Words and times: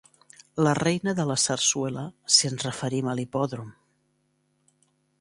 La 0.67 0.71
reina 0.79 1.13
de 1.19 1.25
la 1.33 1.35
Sarsuela, 1.43 2.07
si 2.37 2.51
ens 2.51 2.67
referim 2.69 3.13
a 3.13 3.17
l'hipòdrom. 3.21 3.73